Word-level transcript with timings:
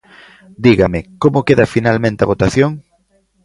Dígame, 0.65 0.99
¿como 1.21 1.45
queda 1.47 1.71
finalmente 1.75 2.21
a 2.23 2.31
votación? 2.33 2.71